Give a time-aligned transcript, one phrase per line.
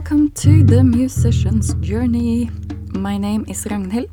[0.00, 2.48] welcome to the musician's journey.
[2.94, 4.08] My name is Ragnhild.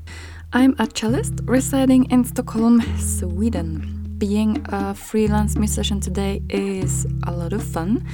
[0.52, 4.18] I'm a cellist residing in Stockholm, Sweden.
[4.18, 8.05] Being a freelance musician today is a lot of fun,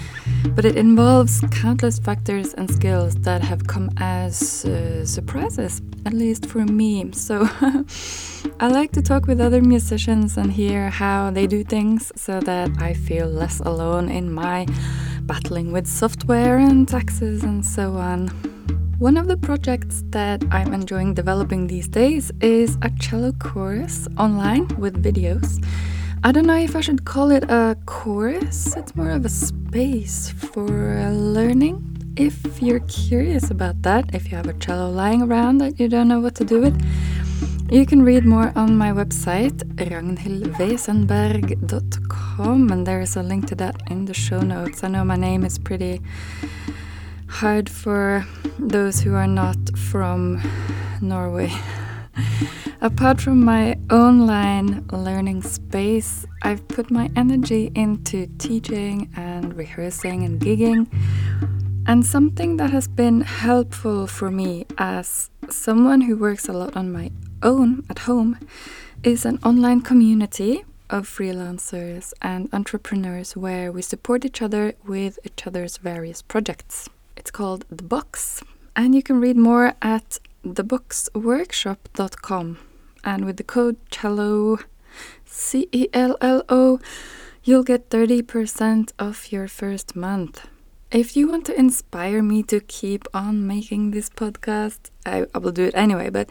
[0.50, 6.46] but it involves countless factors and skills that have come as uh, surprises, at least
[6.46, 7.12] for me.
[7.12, 7.50] So
[8.60, 12.70] I like to talk with other musicians and hear how they do things so that
[12.80, 14.68] I feel less alone in my
[15.26, 18.28] battling with software and taxes and so on.
[19.00, 24.68] One of the projects that I'm enjoying developing these days is a cello course online
[24.78, 25.64] with videos.
[26.24, 30.30] I don't know if I should call it a course, it's more of a space
[30.30, 30.68] for
[31.12, 31.90] learning.
[32.16, 36.08] If you're curious about that, if you have a cello lying around that you don't
[36.08, 36.80] know what to do with,
[37.74, 43.82] you can read more on my website, ragnhildwesenberg.com, and there is a link to that
[43.90, 44.84] in the show notes.
[44.84, 46.00] I know my name is pretty
[47.28, 48.28] hard for
[48.60, 50.40] those who are not from
[51.02, 51.52] Norway.
[52.82, 60.40] Apart from my online learning space, I've put my energy into teaching and rehearsing and
[60.40, 60.86] gigging.
[61.88, 66.92] And something that has been helpful for me as someone who works a lot on
[66.92, 67.10] my
[67.44, 68.38] own at home
[69.04, 75.48] is an online community of freelancers and entrepreneurs where we support each other with each
[75.48, 76.90] other's various projects.
[77.18, 78.44] It's called The Box,
[78.76, 82.58] and you can read more at theboxworkshop.com.
[83.04, 84.60] And with the code CELLO,
[85.26, 86.80] C E L L O,
[87.44, 90.46] you'll get 30% off your first month.
[90.94, 95.52] If you want to inspire me to keep on making this podcast, I, I, will
[95.52, 96.30] do it anyway, but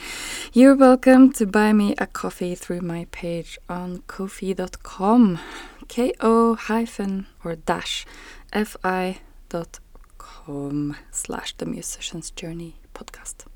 [0.52, 5.40] you're welcome to buy me a coffee through my page on ko-fi.com.
[5.88, 8.06] K O hyphen or dash
[8.52, 9.18] F I
[9.48, 9.80] dot
[10.16, 13.46] com slash the musician's journey podcast.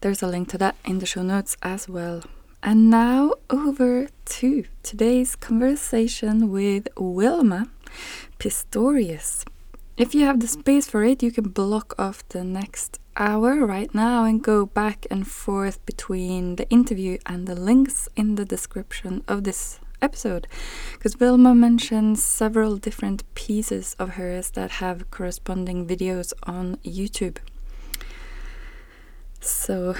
[0.00, 2.22] There's a link to that in the show notes as well.
[2.62, 7.68] And now over to today's conversation with Wilma
[8.38, 9.44] Pistorius.
[10.00, 13.94] If you have the space for it, you can block off the next hour right
[13.94, 19.22] now and go back and forth between the interview and the links in the description
[19.28, 20.46] of this episode.
[20.94, 27.36] Because Wilma mentions several different pieces of hers that have corresponding videos on YouTube.
[29.40, 29.96] So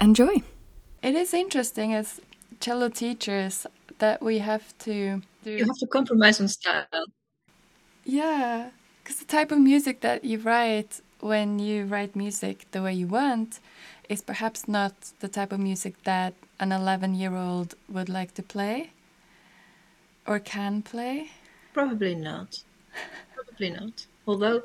[0.00, 0.42] enjoy.
[1.00, 2.20] It is interesting as
[2.58, 3.68] cello teachers
[4.00, 5.50] that we have to do.
[5.52, 7.06] You have to compromise on style.
[8.04, 8.70] Yeah,
[9.04, 13.06] because the type of music that you write when you write music the way you
[13.06, 13.60] want
[14.08, 18.42] is perhaps not the type of music that an 11 year old would like to
[18.42, 18.90] play
[20.26, 21.30] or can play.
[21.74, 22.62] Probably not.
[23.34, 24.06] Probably not.
[24.26, 24.62] Although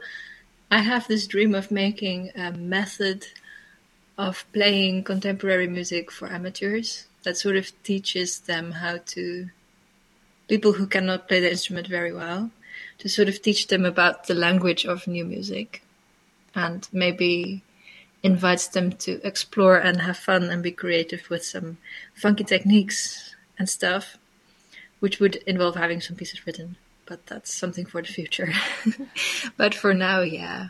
[0.72, 3.25] I have this dream of making a method
[4.17, 9.49] of playing contemporary music for amateurs that sort of teaches them how to
[10.47, 12.51] people who cannot play the instrument very well
[12.99, 15.81] to sort of teach them about the language of new music
[16.53, 17.63] and maybe
[18.21, 21.77] invites them to explore and have fun and be creative with some
[22.13, 24.17] funky techniques and stuff,
[24.99, 26.75] which would involve having some pieces written.
[27.05, 28.51] But that's something for the future.
[29.57, 30.69] but for now, yeah.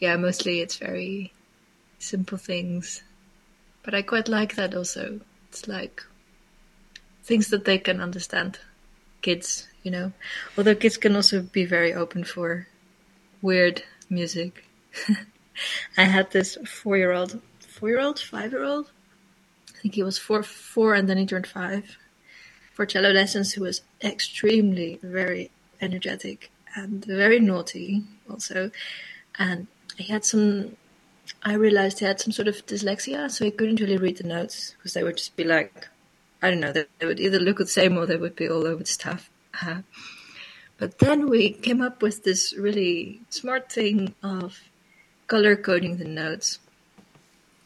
[0.00, 1.32] Yeah, mostly it's very
[1.98, 3.02] simple things.
[3.82, 5.20] But I quite like that also.
[5.48, 6.02] It's like
[7.22, 8.58] things that they can understand.
[9.22, 10.12] Kids, you know.
[10.56, 12.66] Although kids can also be very open for
[13.42, 14.64] weird music.
[15.96, 18.90] I had this four year old, four year old, five year old.
[19.74, 21.96] I think he was four, four, and then he turned five.
[22.74, 25.50] For cello lessons, who was extremely very
[25.80, 28.70] energetic and very naughty also,
[29.38, 29.66] and
[29.96, 30.76] he had some.
[31.42, 34.74] I realized he had some sort of dyslexia, so he couldn't really read the notes
[34.76, 35.88] because they would just be like,
[36.40, 38.66] I don't know, they, they would either look the same or they would be all
[38.66, 39.28] over the stuff.
[39.64, 39.82] Uh,
[40.78, 44.60] but then we came up with this really smart thing of
[45.26, 46.60] color coding the notes.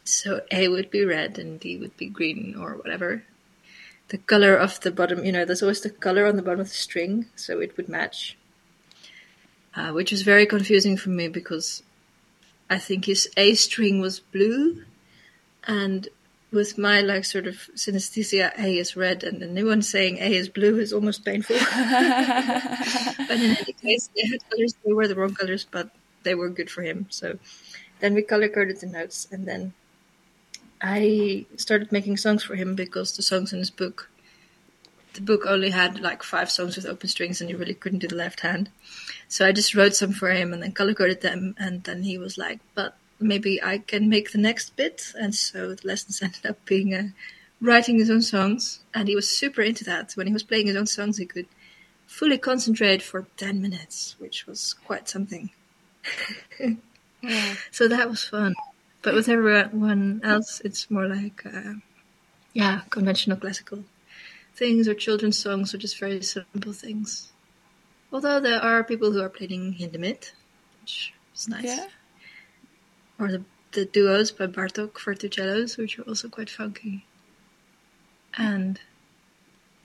[0.04, 3.24] So A would be red and D would be green or whatever.
[4.08, 6.68] The color of the bottom, you know, there's always the color on the bottom of
[6.68, 8.36] the string, so it would match.
[9.74, 11.82] Uh, which was very confusing for me because
[12.68, 14.84] I think his A string was blue
[15.64, 16.08] and
[16.52, 20.78] with my like sort of synesthesia, A is red, and anyone saying A is blue
[20.78, 21.56] is almost painful.
[23.28, 24.74] but in any case, they had colors.
[24.84, 25.90] They were the wrong colors, but
[26.22, 27.06] they were good for him.
[27.10, 27.38] So
[28.00, 29.72] then we color coded the notes, and then
[30.80, 34.08] I started making songs for him because the songs in his book
[35.14, 38.08] the book only had like five songs with open strings, and you really couldn't do
[38.08, 38.70] the left hand.
[39.28, 42.18] So I just wrote some for him and then color coded them, and then he
[42.18, 46.46] was like, "But maybe I can make the next bit." And so the lessons ended
[46.46, 47.08] up being uh,
[47.60, 50.12] writing his own songs, and he was super into that.
[50.14, 51.46] When he was playing his own songs, he could
[52.06, 55.50] fully concentrate for ten minutes, which was quite something.
[56.58, 56.74] Yeah.
[57.70, 58.52] So that was fun.
[59.02, 61.74] But with everyone else, it's more like, uh,
[62.52, 63.84] yeah, conventional classical
[64.54, 67.32] things or children's songs or just very simple things.
[68.12, 70.32] Although there are people who are playing Hindemith,
[70.80, 71.64] which is nice.
[71.64, 71.86] Yeah.
[73.22, 77.06] Or the, the duos by Bartok for two cellos, which are also quite funky.
[78.36, 78.80] And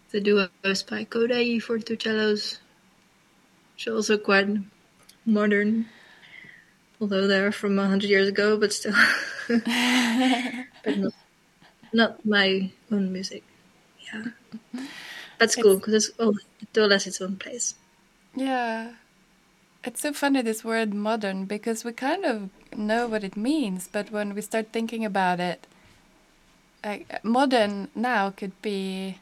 [0.09, 0.49] the duos
[0.81, 2.57] by Kodály for two cellos,
[3.75, 4.47] which are also quite
[5.23, 5.85] modern.
[6.99, 8.95] Although they're from a hundred years ago, but still,
[9.47, 11.13] but not,
[11.93, 13.43] not my own music.
[14.11, 14.31] Yeah,
[15.37, 17.75] that's cool because it's oh, it all has its own place.
[18.35, 18.93] Yeah.
[19.83, 24.11] It's so funny this word modern because we kind of know what it means, but
[24.11, 25.65] when we start thinking about it,
[26.83, 29.17] like modern now could be,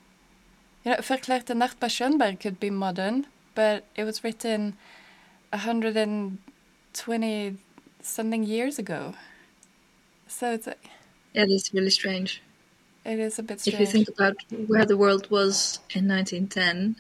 [0.84, 4.76] you know, Verklärte Nacht by Schönberg could be modern, but it was written
[5.52, 7.58] 120
[8.02, 9.14] something years ago.
[10.28, 10.76] So it's a,
[11.34, 12.42] Yeah, it's really strange.
[13.04, 13.76] it is a bit strange.
[13.76, 14.36] If you think about
[14.68, 16.96] where the world was in 1910,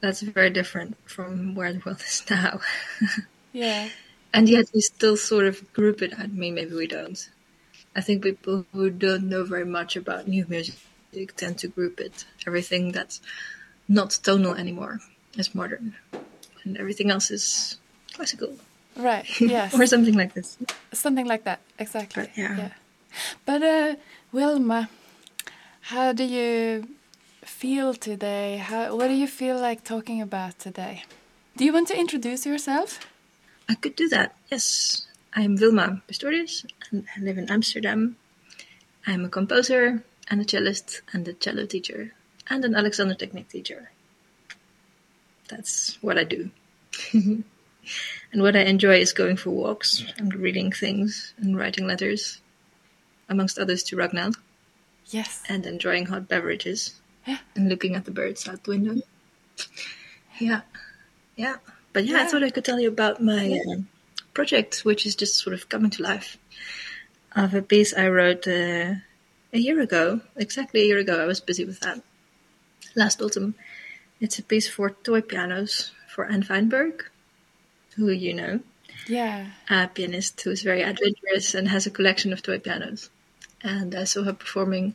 [0.00, 2.60] that's very different from where the world is now.
[3.52, 3.88] yeah.
[4.32, 6.12] and yet we still sort of group it.
[6.18, 7.18] I mean, maybe we don't.
[7.96, 10.74] I think people who don't know very much about new music
[11.36, 12.24] tend to group it.
[12.46, 13.20] Everything that's
[13.88, 15.00] not tonal anymore
[15.36, 15.94] is modern,
[16.64, 17.78] and everything else is
[18.12, 18.56] classical
[18.96, 19.26] Right.
[19.40, 19.78] Yes.
[19.78, 20.56] or something like this.
[20.92, 22.24] Something like that, exactly.
[22.24, 22.68] But, yeah.
[23.44, 23.94] But uh,
[24.32, 24.88] Wilma,
[25.82, 26.88] how do you
[27.46, 28.56] feel today?
[28.58, 31.04] How what do you feel like talking about today?
[31.56, 33.00] Do you want to introduce yourself?
[33.68, 34.36] I could do that.
[34.50, 38.16] Yes, I'm Wilma Pistorius, and I live in Amsterdam.
[39.06, 42.12] I'm a composer and a cellist and a cello teacher
[42.48, 43.90] and an Alexander Technique teacher.
[45.48, 46.50] That's what I do.
[47.12, 47.44] and
[48.42, 52.40] what I enjoy is going for walks and reading things and writing letters,
[53.28, 54.36] amongst others to Ragnhild.
[55.10, 55.42] Yes.
[55.50, 56.98] and enjoying hot beverages.
[57.56, 59.00] And looking at the birds out the window.
[60.38, 60.62] Yeah,
[61.36, 61.56] yeah.
[61.92, 62.28] But yeah, I Yeah.
[62.28, 63.88] thought I could tell you about my um,
[64.34, 66.36] project, which is just sort of coming to life.
[67.36, 68.94] Of a piece I wrote uh,
[69.52, 71.20] a year ago, exactly a year ago.
[71.22, 72.02] I was busy with that
[72.94, 73.54] last autumn.
[74.20, 77.02] It's a piece for toy pianos for Anne Veinberg,
[77.96, 78.60] who you know,
[79.08, 79.46] Yeah.
[79.70, 83.10] a pianist who is very adventurous and has a collection of toy pianos.
[83.62, 84.94] And I saw her performing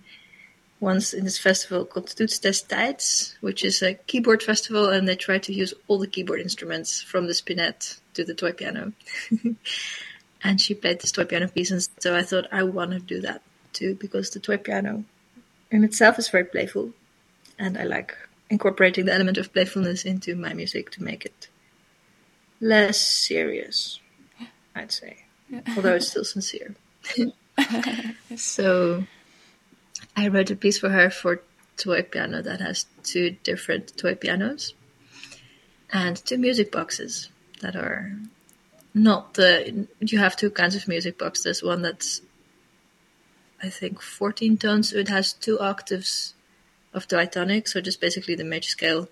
[0.80, 5.16] once in this festival called Toets des Tijds, which is a keyboard festival, and they
[5.16, 8.94] try to use all the keyboard instruments from the spinet to the toy piano.
[10.44, 13.20] and she played this toy piano piece, and so I thought I want to do
[13.22, 13.42] that
[13.74, 15.04] too, because the toy piano
[15.70, 16.92] in itself is very playful,
[17.58, 18.16] and I like
[18.50, 21.50] incorporating the element of playfulness into my music to make it
[22.62, 24.00] less serious,
[24.75, 25.25] I'd say,
[25.75, 26.75] although it's still sincere.
[28.38, 29.04] so
[30.16, 31.42] I wrote a piece for her for
[31.78, 34.74] toy piano that has two different toy pianos
[35.92, 37.30] and two music boxes
[37.62, 38.12] that are
[38.94, 42.22] not the you have two kinds of music box there's one that's
[43.63, 44.89] i think 14 tones.
[44.92, 46.34] So it has two octaves
[46.94, 49.08] of diatonic so just basically the major scale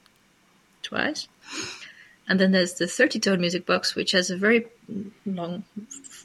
[0.81, 1.27] twice.
[2.29, 4.67] And then there's the 30 tone music box which has a very
[5.25, 5.63] long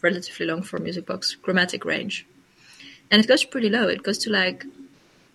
[0.02, 2.26] relatively long for music box chromatic range
[3.12, 4.64] and it goes pretty low it goes to like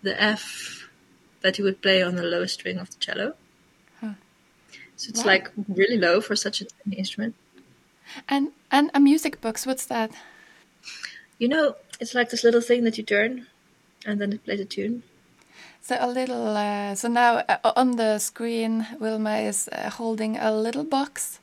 [0.02, 0.44] the f
[1.42, 3.28] that you would play on the lowest string of the cello
[4.00, 4.14] Huh.
[4.96, 5.32] so it's Wow.
[5.32, 7.34] like really low for such a tiny instrument
[8.28, 9.66] And and a music box.
[9.66, 10.10] What's that?
[11.38, 13.46] You know, it's like this little thing that you turn,
[14.06, 15.02] and then it plays a tune.
[15.80, 16.56] So a little.
[16.56, 21.40] Uh, so now uh, on the screen, Wilma is uh, holding a little box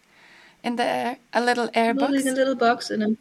[0.64, 3.18] in the air, a little air box, Holding a little box, and then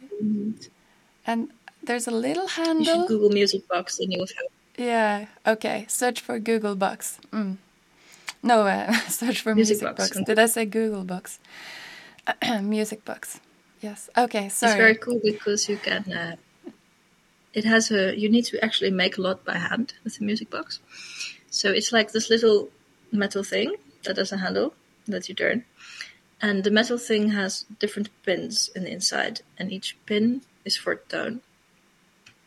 [1.27, 1.49] and
[1.85, 2.79] there's a little handle.
[2.79, 3.07] you should.
[3.07, 4.45] Google Music Box, and you will have
[4.77, 5.25] Yeah.
[5.45, 5.85] Okay.
[5.87, 7.19] Search for Google Box.
[7.31, 7.57] Mm.
[8.43, 10.09] No, uh, search for Music music, Box.
[10.13, 10.25] box.
[10.25, 11.39] Did I say Google Box?
[12.61, 13.39] music box.
[13.81, 14.09] Yes.
[14.17, 14.49] Okay.
[14.49, 14.71] Sorry.
[14.71, 16.11] It's very cool because you can.
[16.11, 16.35] Uh,
[17.53, 18.17] it has a.
[18.17, 20.79] You need to actually make a lot by hand with the music box.
[21.49, 22.69] So it's like this little
[23.11, 24.73] metal thing that has a handle
[25.07, 25.63] that you turn,
[26.41, 30.95] and the metal thing has different pins in the inside, and each pin is for
[30.95, 31.41] tone.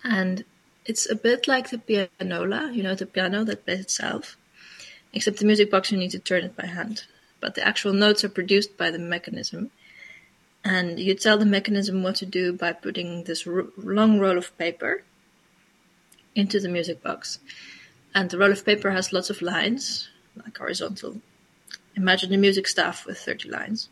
[0.05, 0.45] And
[0.85, 4.37] it's a bit like the pianola, you know, the piano that plays itself,
[5.13, 7.05] except the music box you need to turn it by hand.
[7.41, 9.71] But the actual notes are produced by the mechanism.
[10.65, 15.05] And you tell the mechanism what to do by putting this long roll of paper
[16.35, 17.39] into the music box.
[18.15, 21.21] And the roll of paper has lots of lines, like horizontal.
[21.97, 23.89] Imagine a music staff with 30 lines.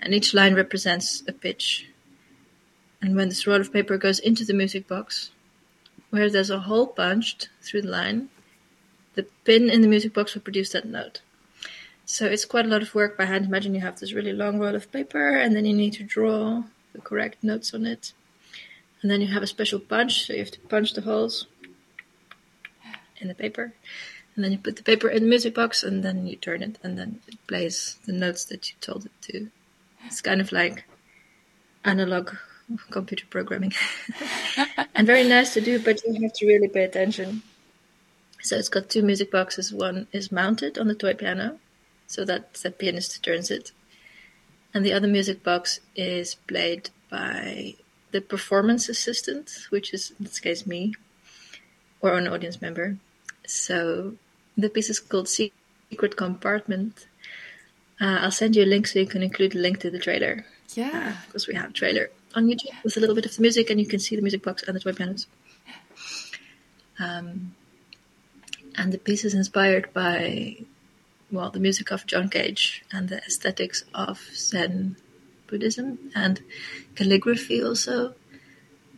[0.00, 1.88] And each line represents a pitch.
[3.02, 5.30] And when this roll of paper goes into the music box,
[6.10, 8.28] where there's a hole punched through the line,
[9.14, 11.22] the pin in the music box will produce that note.
[12.04, 13.46] So it's quite a lot of work by hand.
[13.46, 16.64] Imagine you have this really long roll of paper and then you need to draw
[16.92, 18.12] the correct notes on it.
[19.00, 21.46] And then you have a special punch, so you have to punch the holes
[23.18, 23.72] in the paper.
[24.34, 26.78] And then you put the paper in the music box and then you turn it
[26.82, 29.50] and then it plays the notes that you told it to.
[30.06, 30.84] It's kind of like
[31.84, 32.34] analog
[32.90, 33.72] computer programming.
[34.94, 37.42] and very nice to do, but you have to really pay attention.
[38.42, 39.72] So it's got two music boxes.
[39.72, 41.58] One is mounted on the toy piano,
[42.06, 43.72] so that the pianist turns it.
[44.72, 47.74] And the other music box is played by
[48.12, 50.94] the performance assistant, which is in this case me,
[52.00, 52.96] or an audience member.
[53.46, 54.14] So
[54.56, 57.06] the piece is called Secret Compartment.
[58.00, 60.46] Uh, I'll send you a link so you can include a link to the trailer.
[60.74, 61.14] Yeah.
[61.14, 63.70] Uh, because we have a trailer on YouTube with a little bit of the music,
[63.70, 65.26] and you can see the music box and the toy pianos.
[66.98, 67.54] Um,
[68.76, 70.58] and the piece is inspired by,
[71.30, 74.96] well, the music of John Cage and the aesthetics of Zen
[75.46, 76.40] Buddhism and
[76.94, 78.14] calligraphy also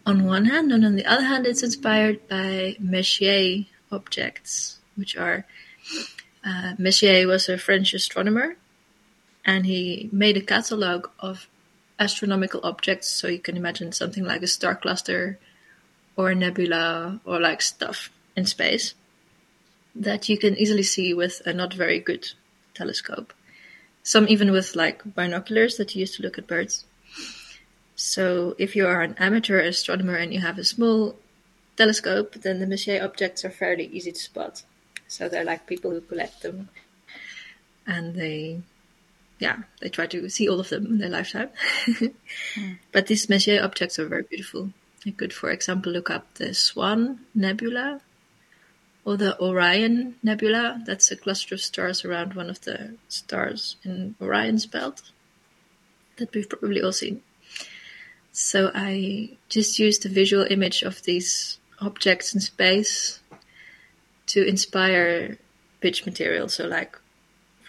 [0.05, 5.47] on one hand, and on the other hand, it's inspired by Messier objects, which are
[6.45, 8.57] uh, Messier was a French astronomer,
[9.45, 11.49] and he made a catalog of
[12.03, 13.09] astronomical objects.
[13.09, 15.39] So you can imagine something like a star cluster
[16.17, 18.95] or a nebula or like stuff in space
[19.95, 22.33] that you can easily see with a not very good
[22.75, 23.33] telescope.
[24.03, 26.85] Some even with like binoculars that you use to look at birds.
[27.95, 31.17] So if you are an amateur astronomer and you have a small
[31.77, 34.65] telescope, then the Messier objects are fairly easy to spot.
[35.07, 36.69] So they're like people who collect them
[37.87, 38.63] and they
[39.43, 41.51] yeah, they try to see all of them in their lifetime.
[41.87, 42.79] mm.
[42.93, 44.71] But these Messier objects are very beautiful.
[45.05, 48.01] You could, for example, look up the Swan Nebula
[49.05, 50.81] or the Orion Nebula.
[50.87, 55.03] That's a cluster of stars around one of the stars in Orion's belt
[56.19, 57.21] that we've probably all seen.
[58.31, 63.19] So I just used the visual image of these objects in space
[64.27, 65.37] to inspire
[65.81, 66.49] pitch material.
[66.49, 66.97] So like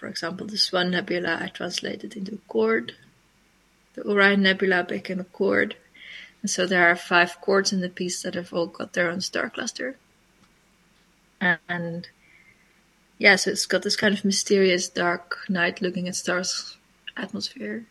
[0.04, 2.92] for example, the Swan Nebula I translated into a chord.
[3.94, 5.76] The Orion Nebula became a chord.
[6.42, 9.22] And so there are five chords in the piece that have all got their own
[9.22, 9.96] star cluster.
[11.40, 12.06] And
[13.16, 16.76] yeah, so it's got this kind of mysterious dark night looking at stars
[17.16, 17.86] atmosphere.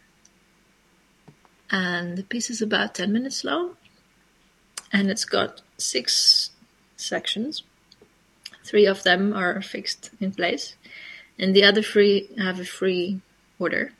[1.72, 3.75] And the piece is about 10 minutes long.
[4.91, 6.51] And it's got six
[6.96, 7.63] sections.
[8.63, 10.75] Three of them are fixed in place
[11.40, 13.22] and the other three have a free
[13.60, 13.92] order.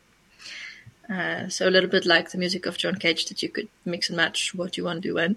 [1.08, 4.08] Uh, so a little bit like the music of John Cage, that you could mix
[4.08, 5.36] and match what you want to do when.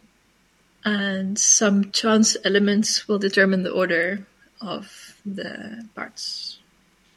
[0.86, 4.26] And some chance elements will determine the order
[4.62, 6.60] of the parts.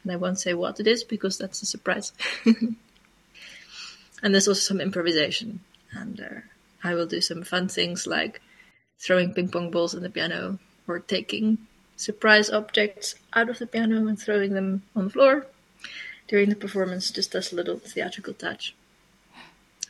[0.03, 2.11] And I won't say what it is because that's a surprise.
[2.45, 2.75] and
[4.21, 5.61] there's also some improvisation.
[5.93, 6.41] And uh,
[6.83, 8.41] I will do some fun things like
[8.99, 11.59] throwing ping pong balls in the piano or taking
[12.01, 15.45] surprise objects out of the piano and throwing them on the floor
[16.27, 18.75] during the performance just as a little theatrical touch.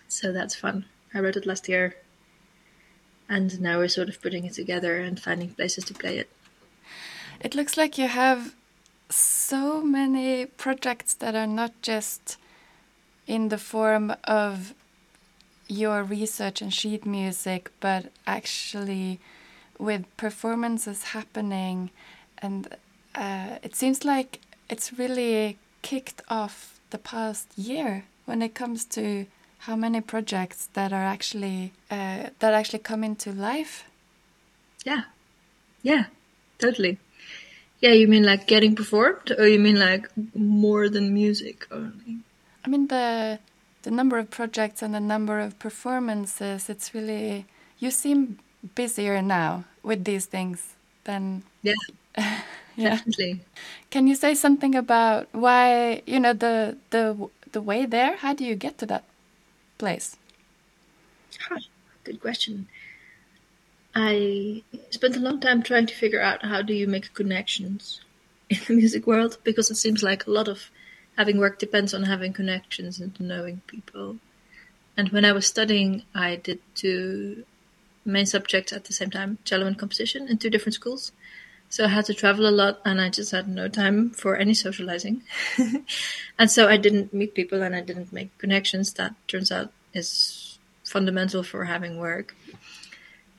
[0.09, 0.85] So that's fun.
[1.13, 1.95] I wrote it last year
[3.29, 6.29] and now we're sort of putting it together and finding places to play it.
[7.39, 8.55] It looks like you have
[9.09, 12.37] so many projects that are not just
[13.25, 14.73] in the form of
[15.69, 19.21] your research and sheet music, but actually
[19.81, 21.89] with performances happening,
[22.37, 22.67] and
[23.15, 29.25] uh, it seems like it's really kicked off the past year when it comes to
[29.59, 33.83] how many projects that are actually uh, that actually come into life.
[34.85, 35.03] Yeah,
[35.81, 36.05] yeah,
[36.59, 36.97] totally.
[37.79, 42.19] Yeah, you mean like getting performed, or you mean like more than music only?
[42.63, 43.39] I mean the
[43.81, 46.69] the number of projects and the number of performances.
[46.69, 47.45] It's really
[47.79, 48.37] you seem
[48.75, 51.73] busier now with these things than yeah,
[52.15, 52.41] yeah.
[52.75, 53.41] definitely.
[53.89, 58.17] Can you say something about why you know the the the way there?
[58.17, 59.03] How do you get to that
[59.77, 60.17] place?
[61.49, 61.59] Huh,
[62.03, 62.67] good question.
[63.93, 68.01] I spent a long time trying to figure out how do you make connections
[68.49, 70.69] in the music world because it seems like a lot of
[71.17, 74.17] having work depends on having connections and knowing people.
[74.95, 77.43] And when I was studying, I did two
[78.05, 81.11] main subjects at the same time cello and composition in two different schools.
[81.69, 84.53] So I had to travel a lot and I just had no time for any
[84.53, 85.23] socializing.
[86.39, 88.93] and so I didn't meet people and I didn't make connections.
[88.93, 92.35] That turns out is fundamental for having work.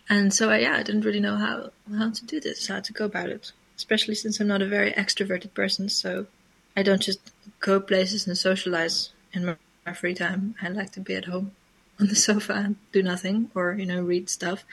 [0.09, 2.93] And so I, yeah, I didn't really know how, how to do this, how to
[2.93, 5.91] go about it, especially since I'm not a very extroverted person.
[5.91, 6.27] So
[6.75, 7.21] I don't just
[7.61, 10.55] go places and socialize in my, my free time.
[10.63, 11.53] I like to be at home
[12.03, 14.65] on the sofa and do nothing or, you know, read stuff.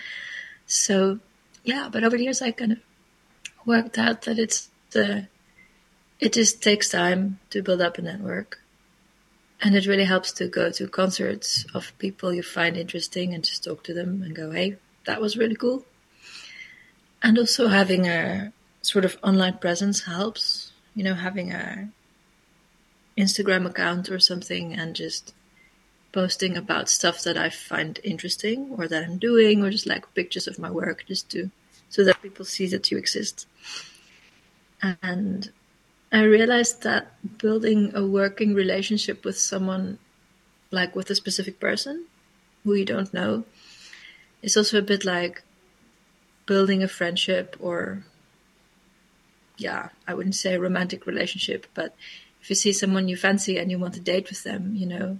[0.65, 1.19] So
[1.63, 2.79] yeah, but over the years I kind of
[3.65, 5.27] worked out that it's the
[6.19, 8.59] it just takes time to build up a network.
[9.61, 13.63] And it really helps to go to concerts of people you find interesting and just
[13.63, 15.85] talk to them and go, hey, that was really cool.
[17.21, 20.71] And also having a sort of online presence helps.
[20.95, 21.89] You know, having a
[23.17, 25.33] Instagram account or something and just
[26.11, 30.47] posting about stuff that I find interesting or that I'm doing or just like pictures
[30.47, 31.51] of my work just to
[31.89, 33.47] so that people see that you exist.
[35.01, 35.51] And
[36.11, 39.99] I realized that building a working relationship with someone,
[40.71, 42.05] like with a specific person
[42.63, 43.43] who you don't know,
[44.41, 45.43] is also a bit like
[46.45, 48.03] building a friendship or,
[49.57, 51.95] yeah, I wouldn't say a romantic relationship, but
[52.41, 55.19] if you see someone you fancy and you want to date with them, you know,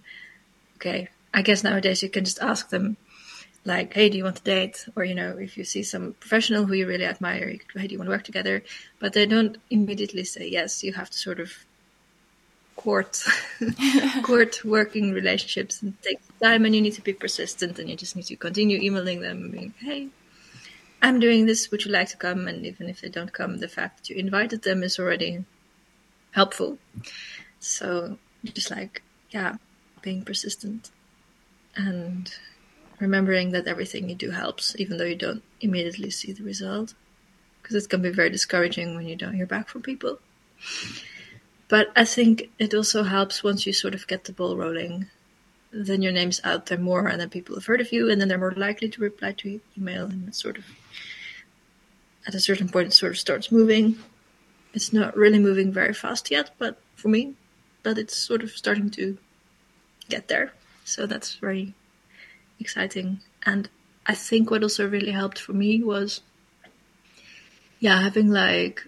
[0.80, 2.98] okay, I guess nowadays you can just ask them,
[3.66, 4.88] like, hey, do you want to date?
[4.96, 7.88] Or, you know, if you see some professional who you really admire, you could, hey,
[7.88, 8.64] do you want to work together?
[9.00, 10.84] But they don't immediately say yes.
[10.84, 11.52] You have to sort of
[12.78, 13.24] court,
[14.24, 18.16] court working relationships and take time and you need to be persistent and you just
[18.16, 20.08] need to continue emailing them being, hey,
[21.02, 21.70] I'm doing this.
[21.72, 22.48] Would you like to come?
[22.48, 25.44] And even if they don't come, the fact that you invited them is already
[26.32, 26.78] helpful.
[27.60, 29.58] So just like, yeah,
[30.02, 30.92] being persistent
[31.76, 32.34] and
[33.00, 36.94] remembering that everything you do helps, even though you don't immediately see the result.
[37.62, 40.20] Because it can be very discouraging when you don't hear back from people.
[41.68, 45.08] But I think it also helps once you sort of get the ball rolling.
[45.72, 48.28] Then your name's out there more, and then people have heard of you, and then
[48.28, 50.66] they're more likely to reply to your email, and it sort of,
[52.26, 54.00] at a certain point, it sort of starts moving.
[54.74, 57.36] It's not really moving very fast yet, but for me,
[57.84, 59.20] but it's sort of starting to
[60.10, 60.52] get there.
[60.84, 61.74] So that's very
[62.60, 63.20] exciting.
[63.46, 63.70] And
[64.06, 66.22] I think what also really helped for me was,
[67.80, 68.84] yeah, having like,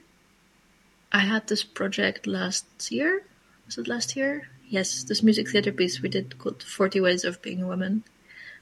[1.12, 3.24] I had this project last year.
[3.66, 4.50] Was it last year?
[4.68, 8.04] Yes, this music theater piece we did called 40 Ways of Being a Woman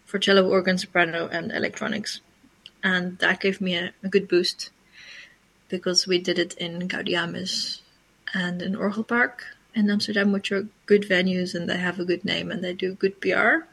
[0.06, 2.20] for cello, organ, soprano, and electronics.
[2.84, 4.72] And that gave me a, a good boost
[5.70, 7.82] because we did it in Gaudiamus
[8.34, 9.42] and in Orgelpark
[9.76, 12.94] in Amsterdam, which are good venues and they have a good name and they do
[12.96, 13.66] good PR.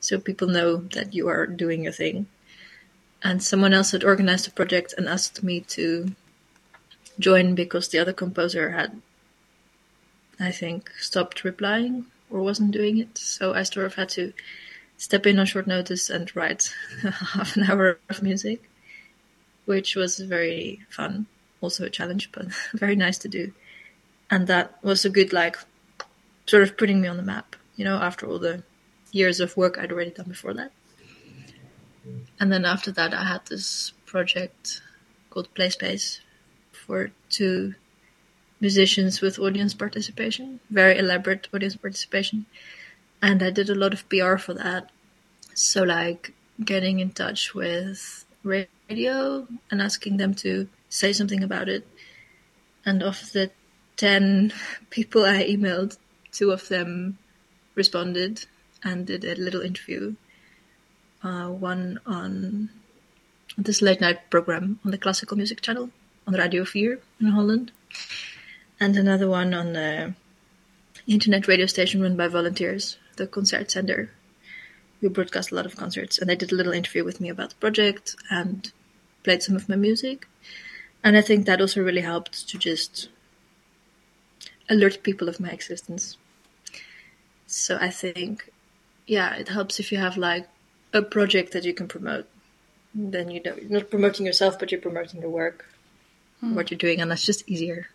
[0.00, 2.26] So people know that you are doing your thing.
[3.22, 6.14] And someone else had organized a project and asked me to
[7.18, 9.00] join because the other composer had,
[10.40, 13.16] I think, stopped replying or wasn't doing it.
[13.18, 14.32] So I sort of had to
[14.96, 18.68] step in on short notice and write half an hour of music,
[19.66, 21.26] which was very fun.
[21.60, 23.52] Also a challenge, but very nice to do
[24.32, 25.58] and that was a good like
[26.46, 28.62] sort of putting me on the map you know after all the
[29.12, 30.72] years of work i'd already done before that.
[32.40, 34.80] And then after that i had this project
[35.30, 36.20] called play space
[36.72, 37.74] for two
[38.60, 42.46] musicians with audience participation very elaborate audience participation.
[43.20, 44.90] And i did a lot of pr for that.
[45.54, 46.32] So like
[46.72, 51.86] getting in touch with radio and asking them to say something about it.
[52.84, 53.52] And of the
[54.02, 54.52] 10
[54.90, 55.96] people I emailed,
[56.32, 57.18] two of them
[57.76, 58.46] responded
[58.82, 60.16] and did a little interview.
[61.22, 62.70] Uh, one on
[63.56, 65.90] this late night program on the classical music channel
[66.26, 67.70] on Radio 4 in Holland,
[68.80, 70.14] and another one on the
[71.06, 74.08] internet radio station run by volunteers, the Concertzender,
[75.00, 76.18] who broadcast a lot of concerts.
[76.18, 78.72] And they did a little interview with me about the project and
[79.22, 80.26] played some of my music.
[81.04, 83.08] And I think that also really helped to just
[84.68, 86.16] alert people of my existence.
[87.46, 88.50] So I think,
[89.06, 90.48] yeah, it helps if you have like
[90.92, 92.26] a project that you can promote.
[92.94, 95.64] Then you know you're not promoting yourself, but you're promoting the work,
[96.40, 96.54] hmm.
[96.54, 97.88] what you're doing, and that's just easier.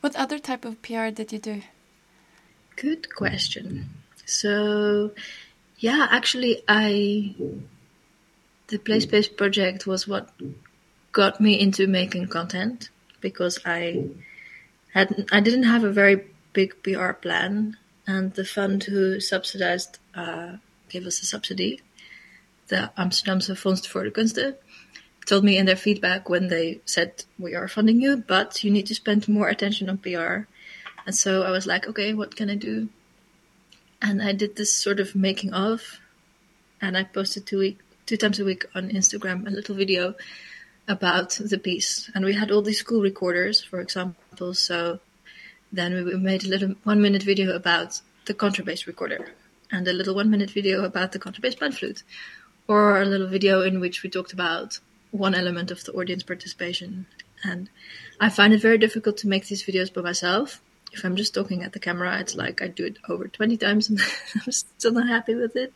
[0.00, 1.62] What other type of PR did you do?
[2.76, 3.90] Good question.
[4.26, 5.12] So,
[5.78, 7.34] yeah, actually, I
[8.68, 10.30] the Play Space project was what
[11.12, 14.08] got me into making content because I
[14.94, 20.56] had I didn't have a very big PR plan, and the fund who subsidized uh,
[20.88, 21.80] gave us a subsidy,
[22.68, 24.54] the Amsterdamse Fonds voor de Kunsten,
[25.26, 28.86] told me in their feedback when they said we are funding you, but you need
[28.86, 30.46] to spend more attention on PR.
[31.06, 32.88] And so I was like, okay, what can I do?
[34.00, 36.00] And I did this sort of making of,
[36.80, 40.14] and I posted two week, two times a week on Instagram a little video
[40.88, 42.10] about the piece.
[42.14, 44.54] And we had all these school recorders, for example.
[44.54, 45.00] So
[45.70, 49.28] then we made a little one minute video about the contrabass recorder
[49.70, 52.02] and a little one minute video about the contrabass pan flute
[52.66, 54.78] or a little video in which we talked about
[55.10, 57.06] one element of the audience participation.
[57.44, 57.68] And
[58.18, 60.60] I find it very difficult to make these videos by myself.
[60.92, 63.90] If I'm just talking at the camera, it's like I do it over 20 times
[63.90, 64.00] and
[64.46, 65.74] I'm still not happy with it.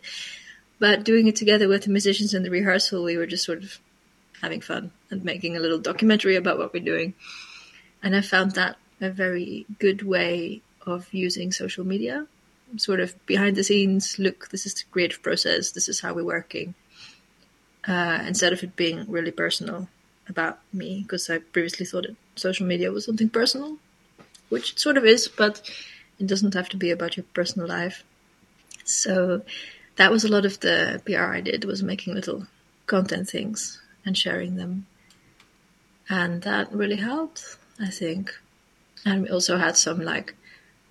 [0.78, 3.78] But doing it together with the musicians in the rehearsal, we were just sort of
[4.42, 7.14] having fun and making a little documentary about what we're doing.
[8.02, 12.26] And I found that a very good way of using social media.
[12.76, 16.24] Sort of behind the scenes, look, this is the creative process, this is how we're
[16.24, 16.74] working.
[17.86, 19.88] Uh, instead of it being really personal
[20.28, 23.76] about me, because I previously thought that social media was something personal,
[24.48, 25.60] which it sort of is, but
[26.18, 28.04] it doesn't have to be about your personal life.
[28.84, 29.42] So
[29.96, 32.46] that was a lot of the PR I did was making little
[32.86, 34.86] content things and sharing them.
[36.08, 38.32] And that really helped, I think.
[39.04, 40.34] And we also had some like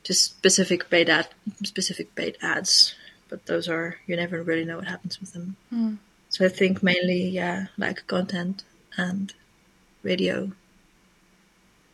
[0.03, 1.27] just specific paid ad,
[1.63, 2.95] specific paid ads,
[3.29, 5.55] but those are you never really know what happens with them.
[5.73, 5.97] Mm.
[6.29, 8.63] So I think mainly, yeah, like content
[8.97, 9.33] and
[10.03, 10.51] radio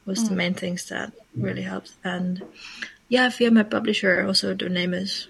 [0.05, 0.29] was mm.
[0.29, 1.93] the main things that really helped.
[2.03, 2.43] And
[3.09, 5.27] yeah, via my publisher, also Donemus,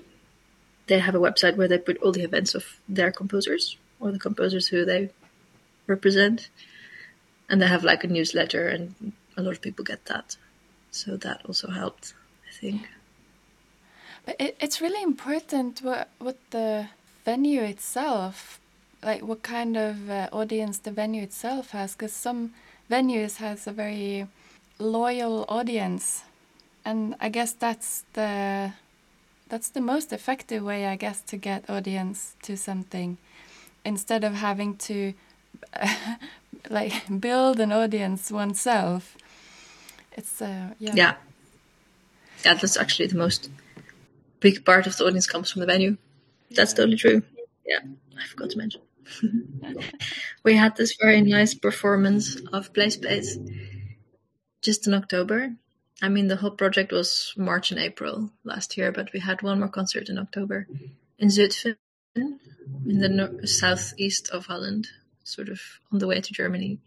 [0.87, 4.19] they have a website where they put all the events of their composers or the
[4.19, 5.09] composers who they
[5.87, 6.49] represent.
[7.49, 10.35] And they have like a newsletter, and a lot of people get that.
[10.91, 12.13] So that also helped,
[12.49, 12.81] I think.
[14.25, 16.89] But it, it's really important what what the
[17.23, 18.59] venue itself,
[19.01, 22.51] like what kind of uh, audience the venue itself has, because some
[22.91, 24.27] venues has a very
[24.79, 26.23] loyal audience,
[26.83, 28.73] and I guess that's the
[29.47, 33.17] that's the most effective way, I guess, to get audience to something,
[33.85, 35.13] instead of having to
[36.69, 39.17] like build an audience oneself.
[40.13, 40.93] It's uh, yeah.
[40.95, 41.15] Yeah.
[42.45, 43.49] Yeah, that's actually the most
[44.39, 45.97] big part of the audience comes from the venue.
[46.51, 47.23] That's totally true.
[47.65, 47.79] Yeah,
[48.17, 48.81] I forgot to mention.
[50.43, 53.37] we had this very nice performance of Play Space
[54.61, 55.55] just in October.
[56.01, 59.59] I mean, the whole project was March and April last year, but we had one
[59.59, 60.67] more concert in October
[61.17, 61.75] in Zutphen,
[62.15, 64.87] in the north, southeast of Holland,
[65.27, 65.61] sort of
[65.91, 66.79] on the way to Germany.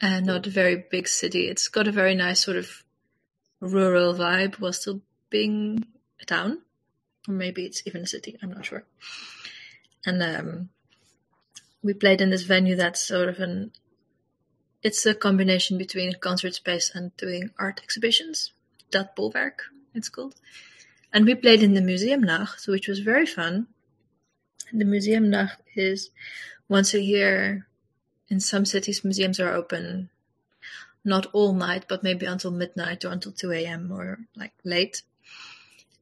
[0.00, 1.48] And not a very big city.
[1.48, 2.84] It's got a very nice sort of
[3.60, 5.86] rural vibe while still being
[6.20, 6.58] a town.
[7.28, 8.84] Or maybe it's even a city, I'm not sure.
[10.04, 10.68] And um,
[11.82, 13.72] we played in this venue that's sort of an
[14.82, 18.52] it's a combination between a concert space and doing art exhibitions.
[18.90, 19.60] Dat Bolwerk,
[19.94, 20.34] it's called.
[21.10, 23.66] And we played in the Museumnacht, which was very fun.
[24.72, 26.10] The Museumnacht is
[26.74, 27.68] once a year.
[28.28, 30.10] In some cities, museums are open
[31.04, 33.92] not all night, but maybe until midnight or until 2 a.m.
[33.92, 35.02] or like late.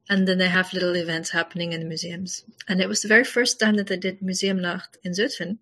[0.08, 2.44] And then they have little events happening in the museums.
[2.68, 5.58] And it was the very first time that they did Museumnacht in Zutphen.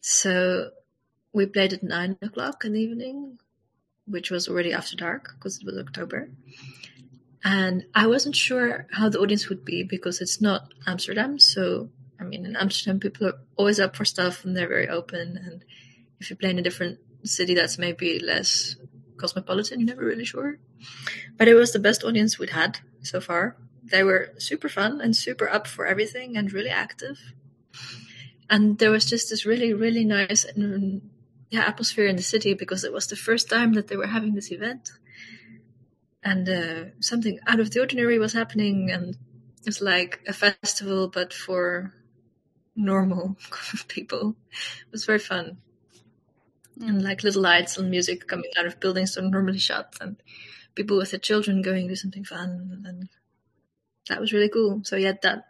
[0.00, 0.72] So
[1.32, 3.38] we played at nine o'clock in the evening,
[4.06, 6.28] which was already after dark because it was October.
[7.42, 11.38] And I wasn't sure how the audience would be because it's not Amsterdam.
[11.38, 11.88] So
[12.20, 15.36] I mean, in Amsterdam, people are always up for stuff and they're very open.
[15.36, 15.64] And
[16.20, 18.76] if you play in a different city that's maybe less
[19.16, 20.58] cosmopolitan, you're never really sure.
[21.36, 23.56] But it was the best audience we'd had so far.
[23.84, 27.18] They were super fun and super up for everything and really active.
[28.50, 30.46] And there was just this really, really nice
[31.50, 34.34] yeah, atmosphere in the city because it was the first time that they were having
[34.34, 34.90] this event.
[36.22, 41.08] And uh, something out of the ordinary was happening, and it was like a festival,
[41.08, 41.94] but for
[42.78, 43.36] normal
[43.88, 44.34] people.
[44.50, 45.58] It was very fun.
[46.78, 46.88] Mm.
[46.88, 50.16] And like little lights and music coming out of buildings that are normally shut and
[50.74, 52.84] people with their children going to do something fun.
[52.86, 53.08] And
[54.08, 54.80] that was really cool.
[54.84, 55.44] So yeah, that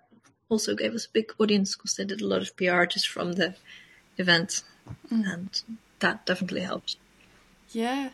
[0.49, 3.33] also gave us a big audience because they did a lot of PR just from
[3.33, 3.55] the
[4.17, 4.63] event.
[5.13, 5.33] Mm.
[5.33, 5.63] And
[6.01, 6.97] that definitely helped.
[7.71, 8.11] Yeah.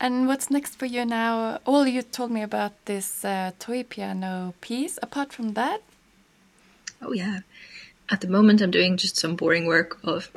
[0.00, 1.60] And what's next for you now?
[1.64, 4.98] All you told me about this uh, toy piano piece.
[5.00, 5.80] Apart from that,
[7.00, 7.40] oh yeah,
[8.10, 10.30] at the moment I'm doing just some boring work of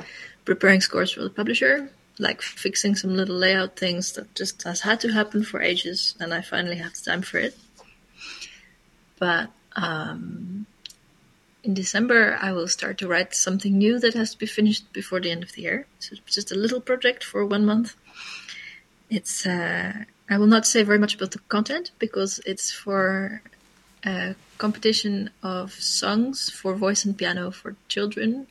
[0.44, 5.00] preparing scores for the publisher like fixing some little layout things that just has had
[5.00, 7.56] to happen for ages, and I finally have time for it.
[9.18, 10.66] But um,
[11.62, 15.20] in December, I will start to write something new that has to be finished before
[15.20, 15.86] the end of the year.
[15.98, 17.94] So it's just a little project for one month.
[19.10, 19.92] It's uh,
[20.28, 23.42] I will not say very much about the content because it's for
[24.04, 28.46] a competition of songs for voice and piano for children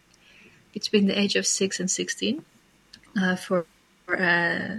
[0.73, 2.43] between the age of six and sixteen
[3.19, 3.65] uh, for,
[4.09, 4.77] a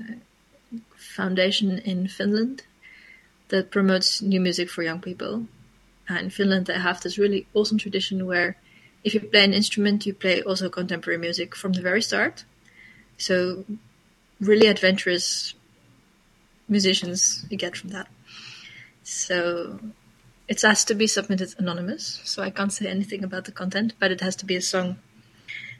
[0.96, 2.62] foundation in Finland
[3.48, 5.46] that promotes new music for young people.
[6.08, 8.56] Uh, in Finland, they have this really awesome tradition where
[9.02, 12.44] if you play an instrument, you play also contemporary music from the very start.
[13.18, 13.64] So,
[14.40, 15.54] really adventurous
[16.68, 18.08] musicians you get from that.
[19.04, 19.78] So,
[20.48, 24.12] it has to be submitted anonymous, so I can't say anything about the content, but
[24.12, 24.98] it has to be a song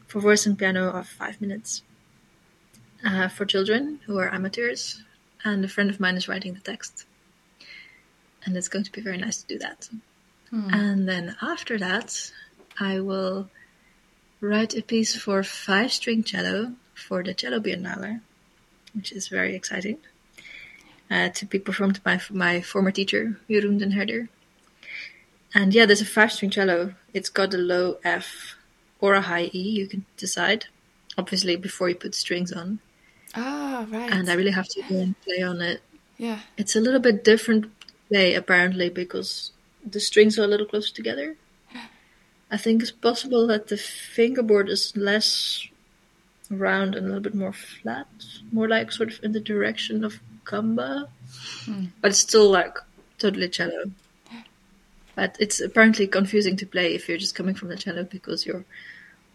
[0.06, 1.82] for voice and piano of five minutes
[3.04, 5.02] uh, for children who are amateurs,
[5.44, 7.06] and a friend of mine is writing the text.
[8.44, 9.88] And it's going to be very nice to do that.
[10.50, 10.70] Hmm.
[10.72, 12.32] And then after that,
[12.78, 13.48] I will
[14.40, 18.20] write a piece for five string cello for the Cello Biennale,
[18.94, 19.98] which is very exciting.
[21.10, 24.28] Uh, to be performed by my former teacher, Jeroen den Herder.
[25.56, 26.92] And yeah, there's a five string cello.
[27.14, 28.56] It's got a low F
[29.00, 30.66] or a high E, you can decide.
[31.16, 32.80] Obviously, before you put strings on.
[33.34, 34.12] Ah, right.
[34.12, 35.80] And I really have to go and play on it.
[36.18, 36.40] Yeah.
[36.58, 37.72] It's a little bit different
[38.08, 41.36] play apparently because the strings are a little closer together.
[42.50, 45.66] I think it's possible that the fingerboard is less
[46.50, 48.06] round and a little bit more flat,
[48.52, 51.08] more like sort of in the direction of gamba,
[51.64, 51.88] mm.
[52.00, 52.76] but it's still like
[53.18, 53.90] totally cello.
[55.16, 58.64] But it's apparently confusing to play if you're just coming from the cello because your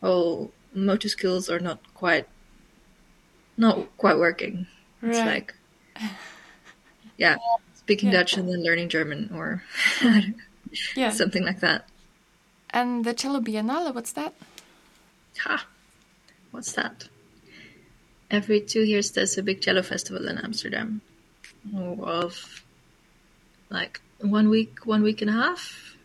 [0.02, 2.28] whole motor skills are not quite
[3.58, 4.68] not quite working.
[5.02, 5.10] Right.
[5.10, 5.56] It's like,
[7.18, 7.38] yeah,
[7.74, 8.20] speaking yeah.
[8.20, 9.64] Dutch and then learning German or
[10.96, 11.10] yeah.
[11.10, 11.90] something like that.
[12.70, 14.34] And the Cello Biennale, what's that?
[15.40, 15.66] Ha!
[16.52, 17.10] What's that?
[18.30, 21.02] Every two years, there's a big cello festival in Amsterdam
[22.02, 22.64] of
[23.70, 25.96] like one week, one week and a half,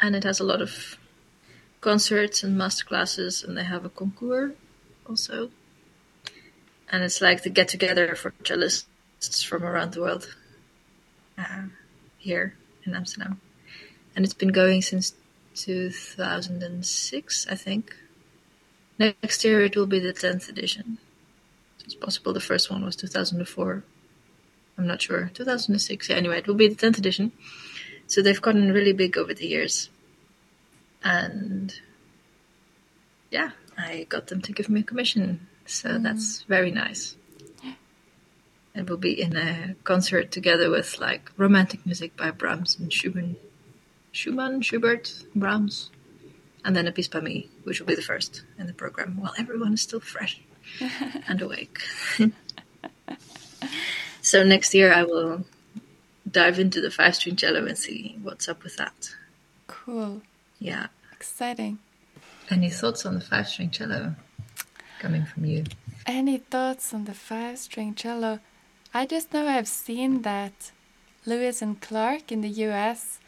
[0.00, 0.98] and it has a lot of
[1.80, 4.52] concerts and master classes, and they have a concours
[5.08, 5.50] also
[6.92, 10.36] and it's like the get together for cellists from around the world
[11.38, 11.62] uh,
[12.18, 13.40] here in Amsterdam,
[14.14, 15.14] and it's been going since
[15.54, 17.96] 2006, I think.
[18.98, 20.98] Next year it will be the 10th edition.
[21.84, 23.82] It's possible the first one was 2004.
[24.78, 25.30] I'm not sure.
[25.34, 26.08] 2006.
[26.08, 27.32] Yeah, anyway, it will be the 10th edition.
[28.06, 29.90] So they've gotten really big over the years.
[31.04, 31.74] And
[33.30, 36.02] yeah, I got them to give me a commission so mm.
[36.02, 37.16] that's very nice.
[38.74, 43.36] And we'll be in a concert together with like romantic music by Brahms and Schumann,
[44.12, 45.90] Schumann, Schubert, Brahms,
[46.64, 49.34] and then a piece by me, which will be the first in the program while
[49.38, 50.40] everyone is still fresh
[51.28, 51.80] and awake.
[54.22, 55.44] so next year I will
[56.30, 59.14] dive into the five string cello and see what's up with that.
[59.66, 60.22] Cool.
[60.58, 60.86] Yeah.
[61.12, 61.78] Exciting.
[62.50, 64.14] Any thoughts on the five string cello?
[65.02, 65.64] coming from you.
[66.06, 68.38] Any thoughts on the five string cello?
[68.94, 70.70] I just know I've seen that
[71.26, 73.18] Luis and Clark in the US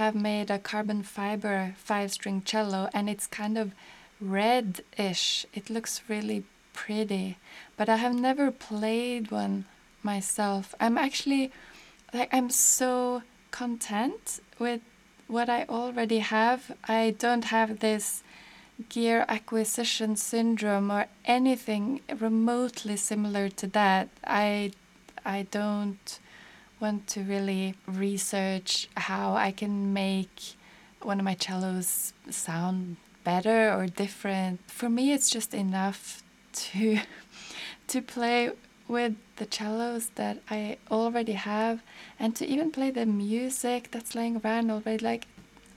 [0.00, 3.72] have made a carbon fiber five string cello and it's kind of
[4.20, 5.46] red-ish.
[5.54, 7.38] It looks really pretty,
[7.78, 9.64] but I have never played one
[10.02, 10.74] myself.
[10.80, 11.52] I'm actually
[12.12, 14.80] like I'm so content with
[15.28, 16.76] what I already have.
[16.84, 18.22] I don't have this
[18.88, 24.08] gear acquisition syndrome or anything remotely similar to that.
[24.24, 24.72] I
[25.24, 26.18] I don't
[26.80, 30.56] want to really research how I can make
[31.00, 34.60] one of my cellos sound better or different.
[34.68, 36.98] For me it's just enough to
[37.88, 38.50] to play
[38.92, 41.82] with the cellos that I already have
[42.18, 45.26] and to even play the music that's laying around already like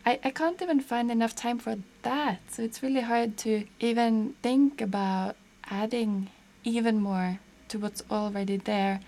[0.06, 2.40] I, I can't even find enough time for that.
[2.50, 6.30] So it's really hard to even think about adding
[6.64, 9.00] even more to what's already there.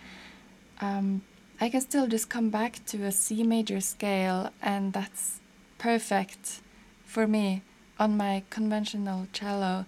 [0.82, 1.22] Um,
[1.62, 5.39] I can still just come back to a C major scale, and that's
[5.78, 6.62] perfect
[7.06, 7.62] for me
[8.00, 9.86] on my conventional cello.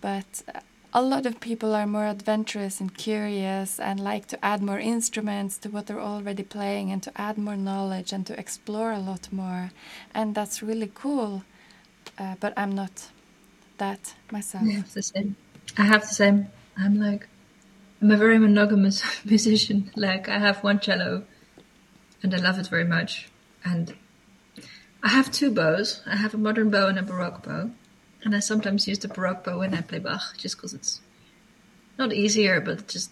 [0.00, 0.42] But
[0.92, 5.58] a lot of people are more adventurous and curious and like to add more instruments
[5.58, 9.30] to what they're already playing and to add more knowledge and to explore a lot
[9.30, 9.70] more.
[10.14, 11.44] And that's really cool.
[12.18, 13.08] Uh, but I'm not
[13.76, 14.64] that myself.
[14.66, 15.36] I have the same.
[15.76, 16.48] I have the same.
[16.76, 17.28] I'm like,
[18.00, 19.90] I'm a very monogamous musician.
[19.94, 21.24] Like I have one cello,
[22.22, 23.28] and I love it very much.
[23.64, 23.94] And
[25.02, 26.02] I have two bows.
[26.06, 27.70] I have a modern bow and a baroque bow,
[28.24, 31.00] and I sometimes use the baroque bow when I play Bach, just because it's
[31.98, 33.10] not easier, but just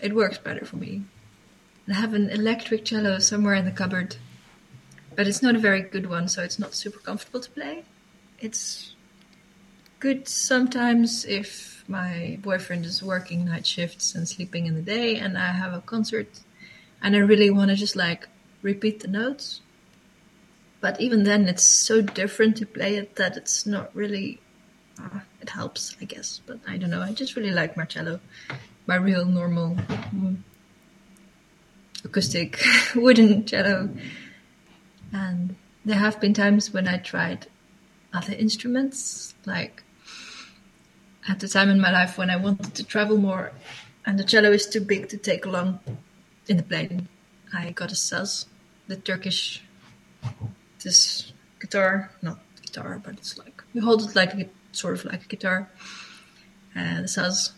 [0.00, 1.02] it works better for me.
[1.88, 4.16] I have an electric cello somewhere in the cupboard,
[5.16, 7.84] but it's not a very good one, so it's not super comfortable to play.
[8.40, 8.94] It's
[9.98, 15.38] good sometimes if my boyfriend is working night shifts and sleeping in the day, and
[15.38, 16.40] I have a concert,
[17.02, 18.28] and I really want to just like
[18.62, 19.62] repeat the notes.
[20.80, 24.40] But even then, it's so different to play it that it's not really.
[25.00, 27.00] Uh, it helps, I guess, but I don't know.
[27.00, 28.20] I just really like Marcello,
[28.86, 30.38] my real normal mm,
[32.04, 32.60] acoustic
[32.96, 33.90] wooden cello.
[35.12, 37.46] And there have been times when I tried
[38.12, 39.82] other instruments, like
[41.28, 43.52] at the time in my life when I wanted to travel more,
[44.04, 45.80] and the cello is too big to take along
[46.46, 47.08] in the plane.
[47.52, 48.46] I got a saz,
[48.86, 49.62] the Turkish,
[50.82, 55.24] this guitar, not guitar, but it's like you hold it like a, sort of like
[55.24, 55.68] a guitar,
[56.74, 57.52] and the saz.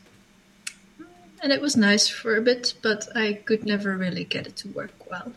[1.00, 1.06] Mm,
[1.42, 4.68] and it was nice for a bit, but I could never really get it to
[4.68, 5.32] work well.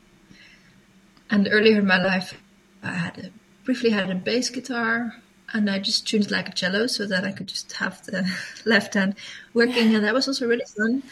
[1.30, 2.40] And earlier in my life,
[2.84, 3.30] I had a,
[3.64, 5.16] briefly had a bass guitar,
[5.54, 8.30] and I just tuned it like a cello so that I could just have the
[8.66, 9.16] left hand
[9.54, 11.04] working, and that was also really fun.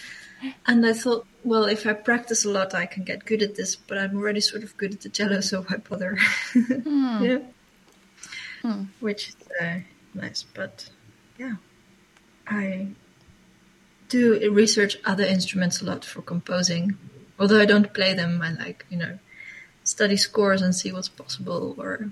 [0.65, 3.75] And I thought, well, if I practice a lot, I can get good at this,
[3.75, 6.17] but I'm already sort of good at the cello, so why bother?
[6.53, 7.23] Hmm.
[7.23, 7.39] yeah.
[8.61, 8.83] Hmm.
[8.99, 9.79] Which is uh,
[10.13, 10.89] nice, but
[11.37, 11.55] yeah,
[12.47, 12.89] I
[14.09, 16.97] do research other instruments a lot for composing.
[17.39, 19.17] Although I don't play them, I like, you know,
[19.83, 22.11] study scores and see what's possible or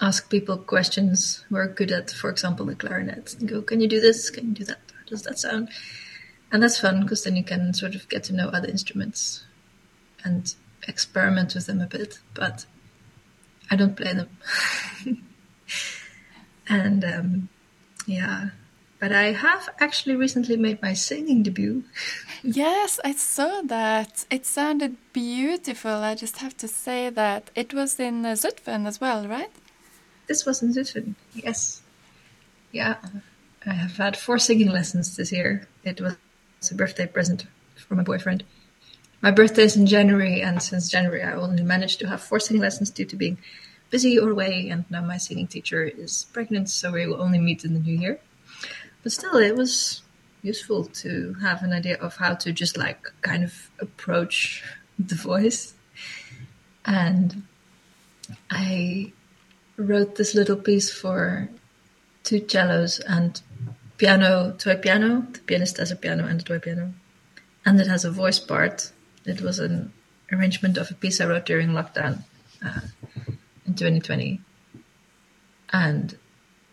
[0.00, 3.88] ask people questions who are good at, for example, the clarinet and go, can you
[3.88, 4.30] do this?
[4.30, 4.80] Can you do that?
[4.92, 5.70] How does that sound?
[6.50, 9.44] And that's fun because then you can sort of get to know other instruments
[10.24, 10.54] and
[10.86, 12.66] experiment with them a bit, but
[13.70, 14.28] I don't play them.
[16.68, 17.48] and um,
[18.06, 18.50] yeah,
[18.98, 21.84] but I have actually recently made my singing debut.
[22.44, 24.24] Yes, I saw that.
[24.30, 25.90] It sounded beautiful.
[25.90, 29.50] I just have to say that it was in uh, Zutphen as well, right?
[30.28, 31.82] This was in Zutphen, yes.
[32.70, 32.94] Yeah,
[33.66, 35.66] I have had four singing lessons this year.
[35.82, 36.14] It was
[36.70, 38.44] a birthday present for my boyfriend.
[39.20, 42.62] My birthday is in January, and since January, I only managed to have four singing
[42.62, 43.38] lessons due to being
[43.90, 44.68] busy or away.
[44.68, 47.96] And now my singing teacher is pregnant, so we will only meet in the new
[47.96, 48.20] year.
[49.02, 50.02] But still, it was
[50.42, 54.62] useful to have an idea of how to just like kind of approach
[54.98, 55.74] the voice.
[56.84, 57.42] And
[58.50, 59.12] I
[59.76, 61.48] wrote this little piece for
[62.24, 63.40] two cellos and
[63.98, 65.26] piano, toy piano.
[65.32, 66.94] The pianist has a piano and a toy piano.
[67.66, 68.90] And it has a voice part.
[69.26, 69.92] It was an
[70.32, 72.24] arrangement of a piece I wrote during lockdown
[72.64, 72.80] uh,
[73.66, 74.40] in 2020.
[75.72, 76.16] And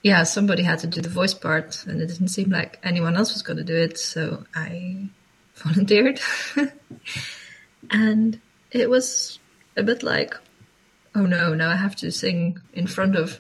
[0.04, 3.34] yeah, somebody had to do the voice part, and it didn't seem like anyone else
[3.34, 5.10] was going to do it, so I
[5.56, 6.20] volunteered.
[7.90, 8.40] and
[8.72, 9.40] it was
[9.76, 10.36] a bit like,
[11.16, 13.40] oh no, now I have to sing in front of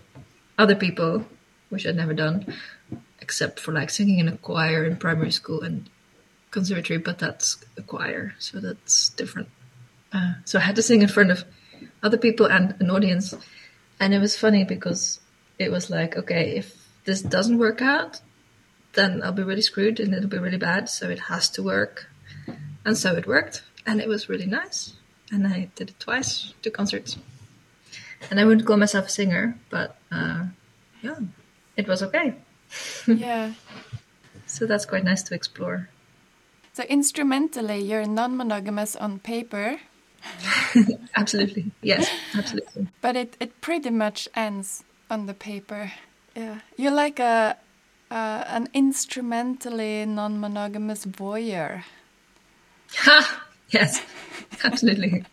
[0.57, 1.25] other people,
[1.69, 2.51] which I'd never done,
[3.25, 5.89] except for like singing in a choir in primary school and
[6.51, 9.49] conservatory, but that's a choir, so that's different.
[10.13, 11.43] Uh, so I had to sing in front of
[12.03, 13.33] other people and an audience,
[13.99, 15.19] and it was funny because
[15.57, 16.67] it was like, okay, if
[17.05, 18.21] this doesn't work out,
[18.93, 20.87] then I'll be really screwed and it'll be really bad.
[20.87, 22.05] So it has to work,
[22.85, 24.93] and so it worked, and it was really nice.
[25.31, 27.17] And I did it twice, two concerts,
[28.29, 30.45] and I wouldn't call myself a singer, but uh,
[31.01, 31.17] yeah,
[31.75, 32.35] it was okay.
[33.07, 33.53] Yeah.
[34.47, 35.89] So that's quite nice to explore.
[36.73, 39.79] So instrumentally, you're non-monogamous on paper.
[41.15, 42.87] absolutely, yes, absolutely.
[43.01, 45.93] But it, it pretty much ends on the paper.
[46.35, 47.57] Yeah, you're like a
[48.11, 51.83] uh, an instrumentally non-monogamous voyeur.
[52.97, 53.45] Ha!
[53.69, 54.01] Yes,
[54.63, 55.25] absolutely.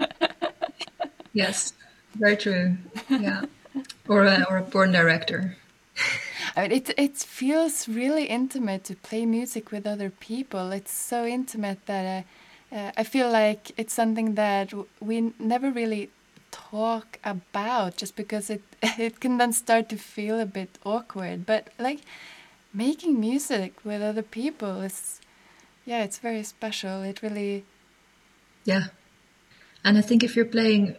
[1.32, 1.74] yes,
[2.14, 2.76] very true.
[3.10, 3.42] Yeah,
[4.08, 5.56] or a, or a porn director.
[6.56, 10.70] I mean, it it feels really intimate to play music with other people.
[10.72, 12.24] It's so intimate that
[12.70, 16.10] uh, uh, I feel like it's something that we never really
[16.50, 21.46] talk about, just because it it can then start to feel a bit awkward.
[21.46, 22.00] But like
[22.74, 25.20] making music with other people is,
[25.86, 27.02] yeah, it's very special.
[27.02, 27.64] It really,
[28.64, 28.88] yeah,
[29.84, 30.96] and I think if you're playing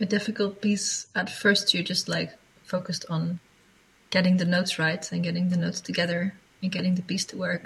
[0.00, 2.32] a difficult piece at first, you're just like
[2.64, 3.40] focused on
[4.14, 7.62] getting the notes right and getting the notes together and getting the piece to work.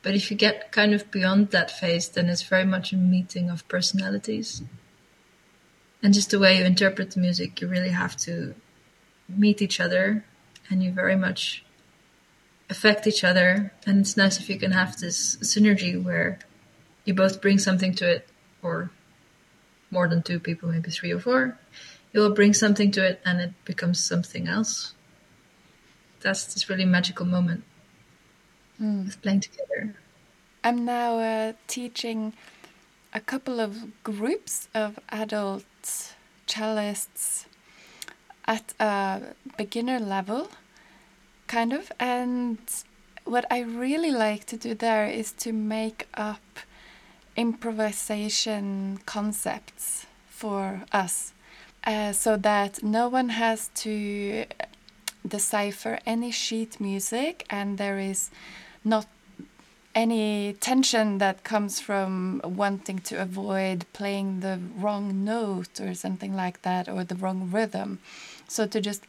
[0.00, 3.50] But if you get kind of beyond that phase, then it's very much a meeting
[3.50, 4.62] of personalities.
[6.00, 8.54] And just the way you interpret the music, you really have to
[9.28, 10.24] meet each other
[10.70, 11.64] and you very much
[12.70, 13.72] affect each other.
[13.84, 16.38] And it's nice if you can have this synergy where
[17.04, 18.28] you both bring something to it,
[18.62, 18.90] or
[19.90, 21.58] more than two people, maybe three or four.
[22.12, 24.95] You will bring something to it and it becomes something else.
[26.26, 27.62] That's this really magical moment
[28.82, 29.06] mm.
[29.06, 29.94] of playing together.
[30.64, 32.32] I'm now uh, teaching
[33.14, 35.64] a couple of groups of adult
[36.48, 37.46] cellists
[38.44, 39.20] at a
[39.56, 40.48] beginner level,
[41.46, 41.92] kind of.
[42.00, 42.58] And
[43.24, 46.58] what I really like to do there is to make up
[47.36, 51.34] improvisation concepts for us
[51.84, 54.46] uh, so that no one has to
[55.26, 58.30] decipher any sheet music and there is
[58.84, 59.06] not
[59.94, 66.60] any tension that comes from wanting to avoid playing the wrong note or something like
[66.62, 67.98] that or the wrong rhythm.
[68.46, 69.04] So to just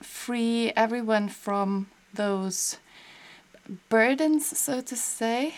[0.00, 2.78] free everyone from those
[3.90, 5.54] burdens, so to say.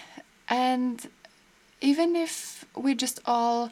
[0.48, 1.08] And
[1.80, 3.70] even if we're just all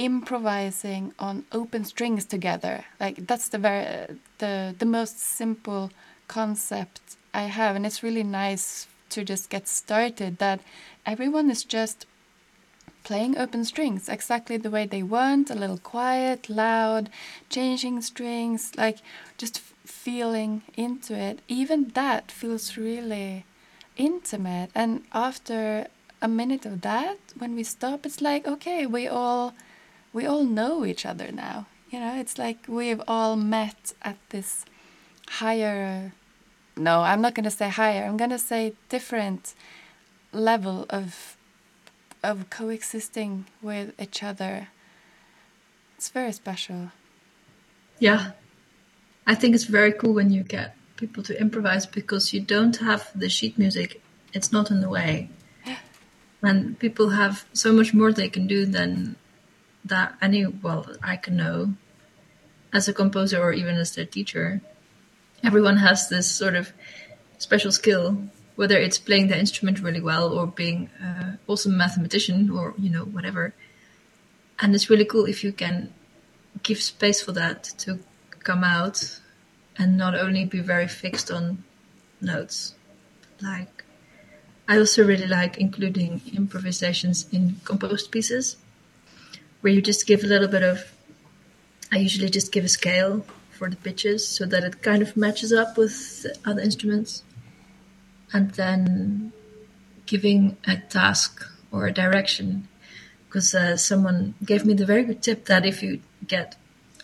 [0.00, 5.90] improvising on open strings together, like that's the very the the most simple
[6.26, 7.00] concept
[7.34, 10.60] I have, and it's really nice to just get started that
[11.04, 12.06] everyone is just
[13.02, 17.08] playing open strings exactly the way they want a little quiet loud
[17.48, 18.98] changing strings like
[19.38, 21.40] just feeling into it.
[21.48, 23.44] Even that feels really
[23.96, 24.70] intimate.
[24.74, 25.86] And after
[26.22, 29.54] a minute of that when we stop it's like okay we all
[30.12, 34.64] we all know each other now you know it's like we've all met at this
[35.28, 36.12] higher
[36.80, 38.04] no, I'm not going to say higher.
[38.04, 39.54] I'm going to say different
[40.32, 41.36] level of
[42.22, 44.68] of coexisting with each other.
[45.96, 46.92] It's very special.
[47.98, 48.32] Yeah.
[49.26, 53.10] I think it's very cool when you get people to improvise because you don't have
[53.14, 54.02] the sheet music.
[54.34, 55.30] It's not in the way.
[56.42, 59.16] And people have so much more they can do than
[59.84, 61.74] that any well I can know
[62.72, 64.60] as a composer or even as their teacher
[65.42, 66.72] everyone has this sort of
[67.38, 68.22] special skill,
[68.56, 73.04] whether it's playing the instrument really well or being uh, awesome mathematician or you know
[73.04, 73.54] whatever.
[74.60, 75.92] And it's really cool if you can
[76.62, 77.98] give space for that to
[78.40, 79.20] come out
[79.78, 81.64] and not only be very fixed on
[82.20, 82.74] notes.
[83.40, 83.84] Like,
[84.68, 88.56] I also really like including improvisations in composed pieces
[89.60, 90.92] where you just give a little bit of.
[91.92, 95.52] I usually just give a scale for the pitches so that it kind of matches
[95.52, 97.22] up with other instruments.
[98.32, 99.32] And then
[100.06, 102.68] giving a task or a direction.
[103.26, 106.56] Because uh, someone gave me the very good tip that if you get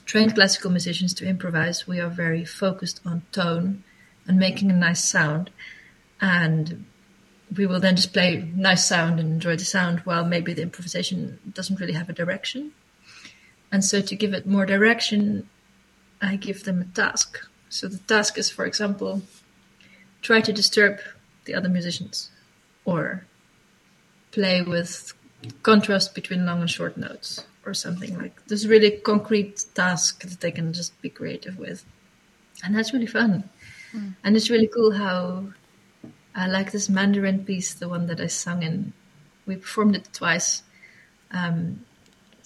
[0.07, 3.85] trained classical musicians to improvise, we are very focused on tone
[4.27, 5.51] and making a nice sound.
[6.21, 6.87] And
[7.55, 11.39] we will then just play nice sound and enjoy the sound while maybe the improvisation
[11.53, 12.73] doesn't really have a direction.
[13.71, 15.49] And so to give it more direction,
[16.21, 17.39] I give them a task.
[17.69, 19.23] So the task is, for example,
[20.23, 20.99] try to disturb
[21.45, 22.31] the other musicians
[22.85, 23.27] or
[24.33, 25.13] play with
[25.63, 30.51] contrast between long and short notes or something like this really concrete task that they
[30.51, 31.85] can just be creative with
[32.65, 33.49] and that's really fun
[33.93, 34.15] mm.
[34.25, 35.45] and it's really cool how
[36.37, 38.93] i like this mandarin piece the one that i sung in
[39.47, 40.63] we performed it twice
[41.33, 41.85] um,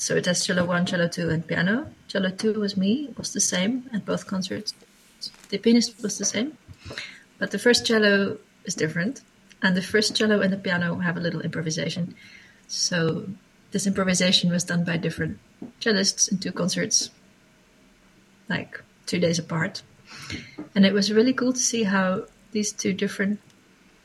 [0.00, 1.92] so it has cello one, cello two, and piano.
[2.08, 4.72] Cello two was me, it was the same at both concerts.
[5.50, 6.56] The pianist was the same,
[7.38, 9.20] but the first cello is different,
[9.60, 12.14] and the first cello and the piano have a little improvisation.
[12.66, 13.26] So
[13.72, 15.38] this improvisation was done by different
[15.82, 17.10] cellists in two concerts,
[18.48, 19.82] like two days apart,
[20.74, 23.38] and it was really cool to see how these two different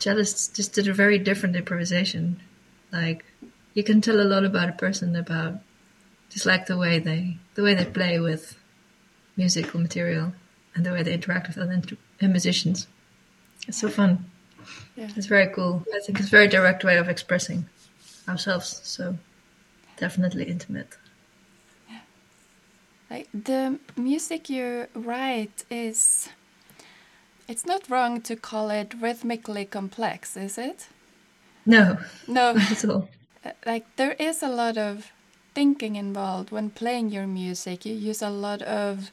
[0.05, 2.39] cellists just did a very different improvisation.
[2.91, 3.25] Like
[3.73, 5.55] you can tell a lot about a person about
[6.29, 8.57] just like the way they the way they play with
[9.35, 10.33] musical material
[10.75, 11.81] and the way they interact with other
[12.21, 12.87] musicians.
[13.67, 14.25] It's so fun.
[14.95, 15.09] Yeah.
[15.15, 15.83] It's very cool.
[15.93, 17.65] I think it's a very direct way of expressing
[18.27, 18.81] ourselves.
[18.83, 19.17] So
[19.97, 20.97] definitely intimate.
[21.89, 21.99] Yeah.
[23.09, 26.29] Like the music you write is
[27.47, 30.87] it's not wrong to call it rhythmically complex, is it?
[31.65, 31.97] No.
[32.27, 32.53] No.
[32.53, 33.09] Not at all.
[33.43, 35.11] Uh, like there is a lot of
[35.53, 37.85] thinking involved when playing your music.
[37.85, 39.11] You use a lot of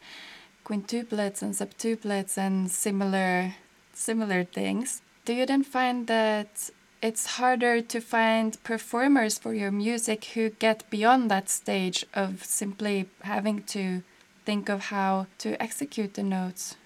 [0.64, 3.55] quintuplets and septuplets and similar
[3.95, 5.03] similar things.
[5.24, 6.70] Do you then find that
[7.03, 13.09] it's harder to find performers for your music who get beyond that stage of simply
[13.22, 14.03] having to
[14.45, 16.76] think of how to execute the notes?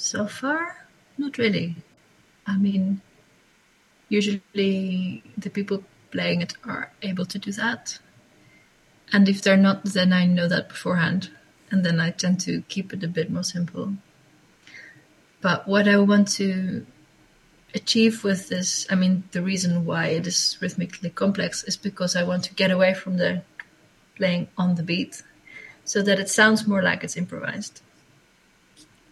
[0.00, 0.86] So far,
[1.18, 1.74] not really.
[2.46, 3.00] I mean,
[4.08, 5.82] usually the people
[6.12, 7.98] playing it are able to do that.
[9.12, 11.30] And if they're not, then I know that beforehand.
[11.72, 13.94] And then I tend to keep it a bit more simple.
[15.40, 16.86] But what I want to
[17.74, 22.22] achieve with this, I mean, the reason why it is rhythmically complex is because I
[22.22, 23.42] want to get away from the
[24.14, 25.24] playing on the beat
[25.84, 27.82] so that it sounds more like it's improvised.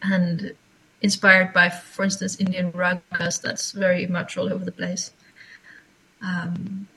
[0.01, 0.55] And
[1.01, 5.13] inspired by, for instance, Indian ragas, that's very much all over the place.
[6.23, 6.89] Um,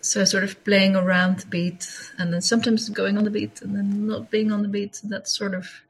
[0.00, 1.88] so sort of playing around the beat
[2.18, 5.00] and then sometimes going on the beat and then not being on the beat.
[5.04, 5.82] That sort of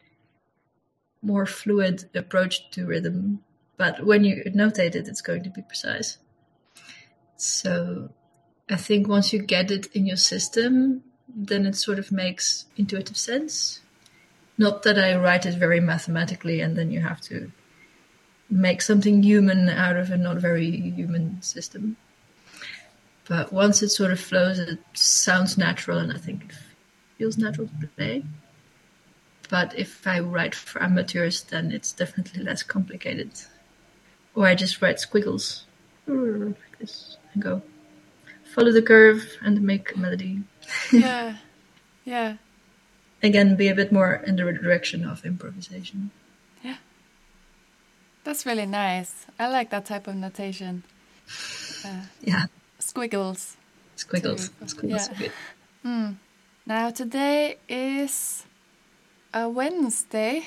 [1.23, 3.43] more fluid approach to rhythm.
[3.77, 6.19] But when you notate it, it's going to be precise.
[7.37, 8.11] So
[8.69, 13.17] I think once you get it in your system, then it sort of makes intuitive
[13.17, 13.81] sense.
[14.59, 17.51] Not that I write it very mathematically and then you have to
[18.51, 21.97] make something human out of a not very human system.
[23.29, 26.53] But once it sort of flows, it sounds natural and I think it
[27.19, 28.25] feels natural to play.
[29.49, 33.33] But if I write for amateurs, then it's definitely less complicated.
[34.35, 35.65] Or I just write squiggles
[36.07, 37.63] like this and go
[38.55, 40.41] follow the curve and make a melody.
[40.93, 41.37] yeah,
[42.05, 42.37] yeah.
[43.23, 46.11] Again, be a bit more in the direction of improvisation.
[46.63, 46.77] Yeah,
[48.25, 49.27] that's really nice.
[49.39, 50.85] I like that type of notation.
[51.85, 52.45] Uh, yeah,
[52.79, 53.57] squiggles.
[53.97, 54.51] Squiggles.
[54.67, 55.09] Squiggles.
[55.19, 55.29] Yeah.
[55.85, 56.15] Mm.
[56.65, 58.45] Now today is
[59.35, 60.47] a Wednesday.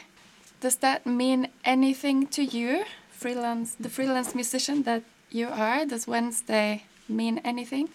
[0.61, 5.85] Does that mean anything to you, freelance, the freelance musician that you are?
[5.85, 7.89] Does Wednesday mean anything?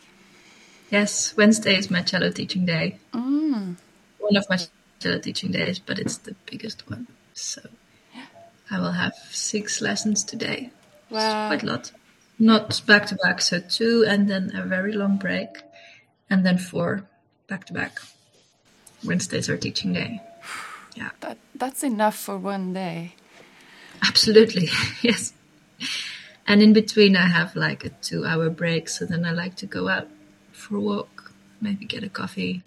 [0.91, 2.99] Yes, Wednesday is my cello teaching day.
[3.15, 3.77] Mm.
[4.21, 4.59] One of my
[5.01, 7.09] cello teaching days, but it's the biggest one.
[7.35, 7.63] So.
[8.71, 10.71] I will have six lessons today.
[11.11, 11.49] Wow.
[11.49, 11.91] quite a lot.
[12.39, 15.49] Not back to back, so two and then a very long break,
[16.31, 17.05] and then four
[17.49, 17.99] back to back.
[19.05, 20.23] Wednesdays are teaching day.
[20.95, 21.11] Yeah.
[21.21, 23.15] That, that's enough for one day.
[24.07, 24.69] Absolutely,
[25.03, 25.33] yes.
[26.47, 29.67] And in between, I have like a two hour break, so then I like to
[29.67, 30.09] go out
[30.53, 32.63] for a walk, maybe get a coffee,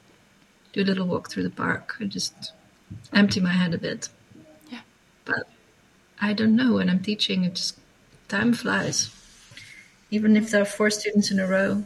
[0.74, 2.52] do a little walk through the park, and just
[3.14, 4.10] empty my head a bit.
[4.70, 4.82] Yeah.
[5.26, 5.48] But
[6.20, 7.80] I don't know, when I'm teaching, it just
[8.28, 9.10] time flies.
[10.12, 11.86] Even if there are four students in a row,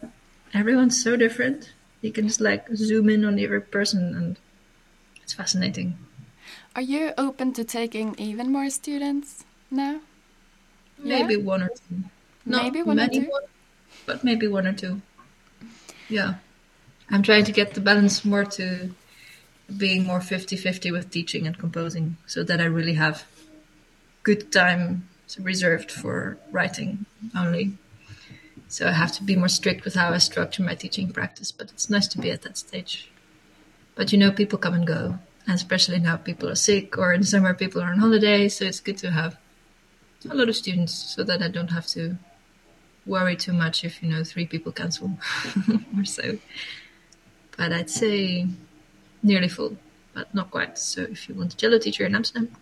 [0.54, 1.74] everyone's so different.
[2.02, 4.38] You can just like zoom in on every person, and
[5.22, 5.98] it's fascinating.
[6.76, 10.02] Are you open to taking even more students now?
[11.00, 11.42] Maybe yeah?
[11.44, 12.04] one or two.
[12.46, 13.22] Not maybe one or two.
[13.22, 13.42] More,
[14.06, 15.02] but maybe one or two.
[16.10, 16.36] Yeah.
[17.10, 18.92] I'm trying to get the balance more to
[19.76, 23.26] being more 50-50 with teaching and composing so that I really have
[24.24, 25.08] good time
[25.40, 27.06] reserved for writing
[27.36, 27.78] only.
[28.68, 31.72] So I have to be more strict with how I structure my teaching practice, but
[31.72, 33.10] it's nice to be at that stage.
[33.96, 37.24] But you know, people come and go, and especially now people are sick or in
[37.24, 39.38] summer people are on holiday, so it's good to have
[40.30, 42.18] a lot of students so that I don't have to
[43.06, 45.18] worry too much if you know three people cancel
[45.98, 46.38] or so.
[47.58, 48.48] But I'd say
[49.24, 49.76] nearly full,
[50.14, 50.78] but not quite.
[50.78, 52.56] So if you want a cello teacher in Amsterdam,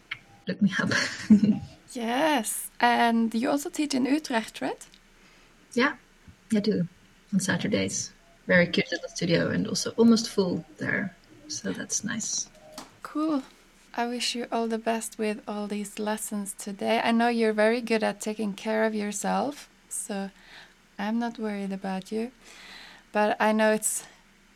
[0.48, 0.91] look me up.
[1.93, 4.88] yes, and you also teach in Utrecht, right?
[5.74, 5.96] Yeah,
[6.54, 6.88] I do
[7.34, 8.12] on Saturdays.
[8.48, 11.16] Very cute little studio and also almost full there,
[11.48, 12.48] so that's nice.
[13.04, 13.43] Cool.
[13.98, 17.02] I wish you all the best with all these lessons today.
[17.04, 20.32] I know you're very good at taking care of yourself, so
[21.00, 22.32] I'm not worried about you.
[23.14, 24.04] But I know it's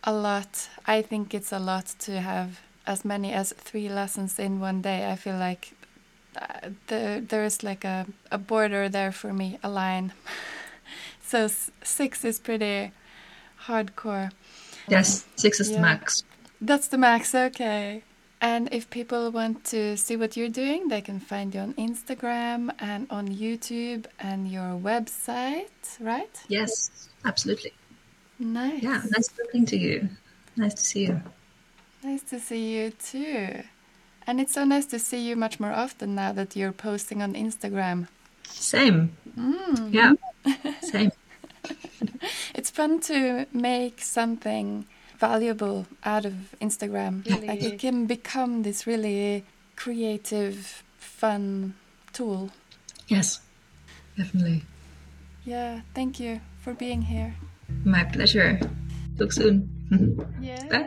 [0.04, 0.70] a lot.
[0.86, 5.10] I think it's a lot to have as many as three lessons in one day.
[5.12, 5.74] I feel like
[6.36, 10.14] uh, the, there is like a, a border there for me, a line.
[11.22, 11.48] so
[11.84, 12.92] six is pretty
[13.66, 14.32] hardcore.
[14.88, 15.76] Yes, six is yeah.
[15.76, 16.24] the max.
[16.62, 18.04] That's the max, okay.
[18.42, 22.72] And if people want to see what you're doing, they can find you on Instagram
[22.80, 26.42] and on YouTube and your website, right?
[26.48, 27.74] Yes, absolutely.
[28.40, 28.82] Nice.
[28.82, 30.10] Yeah, nice talking to you.
[30.56, 31.22] Nice to see you.
[32.04, 33.64] Nice to see you too.
[34.26, 37.34] And it's so nice to see you much more often now that you're posting on
[37.34, 38.08] Instagram.
[38.44, 39.12] Same.
[39.38, 39.94] Mm.
[39.94, 40.14] Yeah,
[40.82, 41.12] same.
[42.56, 44.86] it's fun to make something
[45.18, 47.26] valuable out of Instagram.
[47.26, 47.48] Really.
[47.48, 49.44] Like it can become this really
[49.76, 51.76] creative, fun
[52.14, 52.52] tool.
[53.08, 53.42] Yes,
[54.18, 54.64] definitely.
[55.44, 57.36] Yeah, thank you for being here.
[57.84, 58.60] My pleasure.
[59.18, 59.70] Talk soon.
[60.40, 60.64] Yes.
[60.70, 60.86] Bye.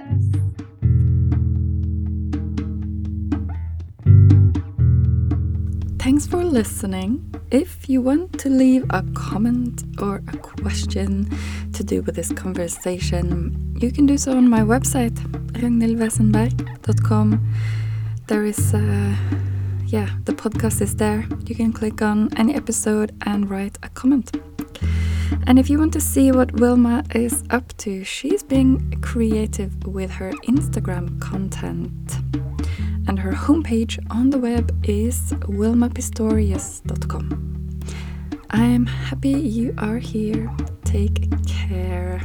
[5.98, 7.32] Thanks for listening.
[7.50, 11.28] If you want to leave a comment or a question
[11.72, 15.14] to do with this conversation, you can do so on my website,
[15.52, 17.54] ragnhildwesenberg.com.
[18.26, 19.14] There is, uh,
[19.86, 21.26] yeah, the podcast is there.
[21.46, 24.32] You can click on any episode and write a comment.
[25.46, 30.10] And if you want to see what Wilma is up to, she's being creative with
[30.12, 32.16] her Instagram content.
[33.06, 37.80] And her homepage on the web is wilmapistorius.com.
[38.50, 40.50] I'm happy you are here.
[40.84, 42.20] Take care.